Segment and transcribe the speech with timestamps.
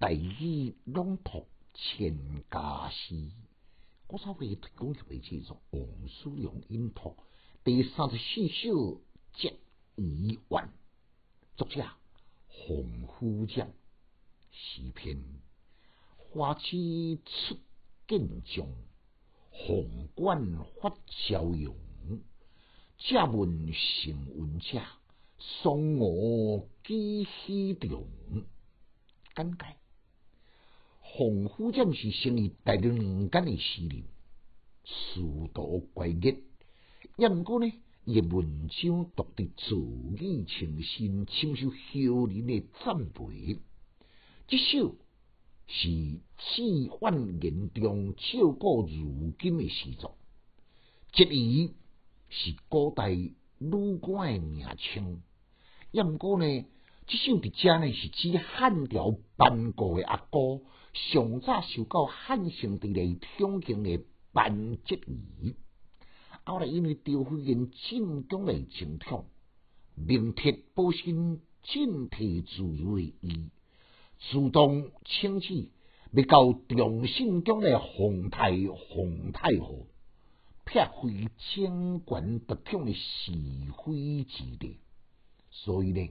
[0.00, 2.16] 大义朗读千
[2.50, 3.30] 家诗，
[4.08, 7.14] 我稍微提供给为制作王叔良音读
[7.62, 9.02] 第三十四首
[9.34, 9.58] 接
[9.96, 10.72] 遗完，
[11.54, 11.84] 作者
[12.48, 13.70] 洪夫将
[14.50, 15.22] 诗篇，
[16.16, 17.58] 花枝出
[18.08, 18.66] 见将，
[19.50, 20.96] 红冠发
[21.28, 21.74] 朝阳，
[22.96, 24.80] 借问成文者，
[25.36, 28.08] 送我几许重？
[29.36, 29.79] 简介。
[31.12, 34.04] 洪夫将是生于大正年间的诗人，
[34.84, 36.36] 殊途怪异。
[37.16, 37.70] 也毋过呢，
[38.04, 43.58] 伊文章独得自语清新，深受后人的赞佩。
[44.46, 44.94] 这首
[45.66, 45.88] 是
[46.38, 50.16] 志远言中照古如今的诗作，
[51.12, 51.74] 这伊
[52.28, 55.20] 是古代女官的名称。
[55.90, 56.64] 也毋过呢，
[57.06, 60.60] 这首伫遮呢是指汉朝班固的阿哥。
[60.92, 65.54] 上早受到汉圣帝的宠幸的班节仪，
[66.42, 69.26] 后来因为赵飞燕进宫来争宠，
[69.94, 73.50] 明铁保身进退自如的伊，
[74.18, 75.68] 主动请旨
[76.10, 79.86] 要到重信宫的皇太皇太后，
[80.64, 84.80] 撇开清官独宠的是非之地，
[85.50, 86.10] 所以呢，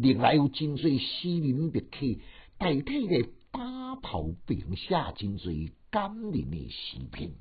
[0.00, 2.20] 历来有真侪诗人笔客
[2.58, 3.28] 代替的。
[3.52, 7.32] 打头并写真侪感人的诗篇，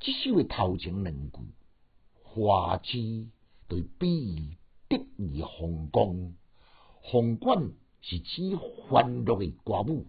[0.00, 1.38] 即首的头前两句，
[2.24, 3.28] 花枝
[3.68, 4.56] 对比
[4.88, 6.34] 得意风光，
[7.00, 10.06] 红冠是指欢乐的歌舞，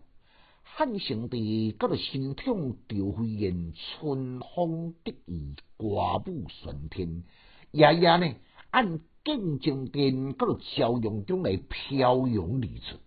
[0.64, 5.86] 汉成帝搁着心痛赵飞燕春风得意歌
[6.26, 7.24] 舞升天，
[7.70, 8.34] 夜夜呢
[8.72, 12.98] 按见证殿搁着朝阳中来飘扬而出。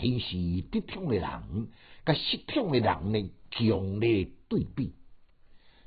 [0.00, 0.36] 显示
[0.72, 1.68] 得宠的人，
[2.04, 4.92] 甲失宠的人呢强烈对比。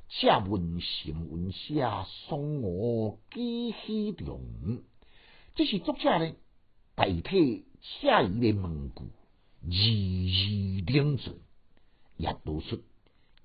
[0.08, 1.86] 借问成文写，
[2.26, 4.40] 送我几许重？
[5.54, 6.32] 这是作者呢
[6.94, 9.02] 代替写伊的问句，
[9.68, 11.36] 字字两准，
[12.16, 12.82] 也读出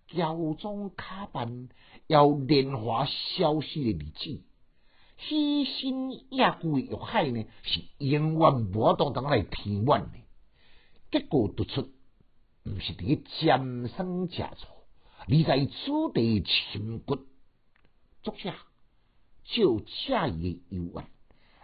[0.07, 1.67] 乔装打扮
[2.07, 4.41] 要年华消失的日子。
[5.29, 10.17] 牺牲野古的欲海呢，是永远无当当来填满的。
[11.11, 11.89] 结果突出，
[12.63, 14.85] 毋是伫占生食错，
[15.27, 17.19] 而在此地寻骨。
[18.21, 18.53] 作者
[19.43, 21.05] 就借伊的幽怨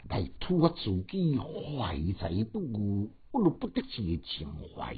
[0.09, 4.95] 来突发自己怀才不遇、不如不得志的情怀，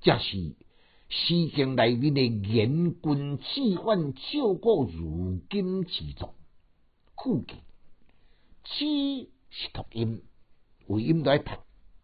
[0.00, 0.56] 这是
[1.08, 6.34] 诗经内面的严君志远照顾如今之作。
[7.16, 7.56] 附记，
[8.62, 10.22] 志是读音，
[10.86, 11.50] 为音来读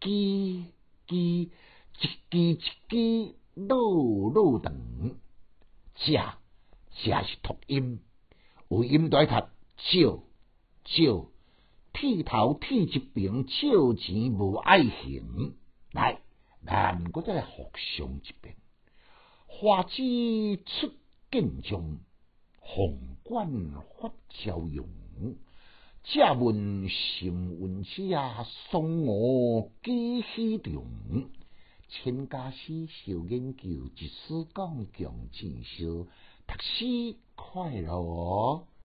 [0.01, 0.65] 基。
[1.05, 1.51] 机
[1.99, 2.59] 一机一
[2.89, 4.73] 机落落长，
[5.95, 6.13] 这
[6.91, 7.99] 这是读音，
[8.69, 9.33] 有音在读
[9.77, 10.23] 少
[10.85, 11.29] 少，
[11.93, 15.55] 剃头剃一边，少钱无爱行。
[15.91, 16.21] 来，
[16.65, 18.55] 咱搁再来复上一遍。
[19.47, 20.91] 花枝出
[21.31, 21.99] 见中，
[22.59, 23.49] 红冠
[23.99, 25.02] 发朝阳。
[26.03, 30.85] 借问成文者，送我几许重？
[31.87, 36.07] 千家诗小研究，一丝讲强进修，
[36.47, 38.67] 读书快乐。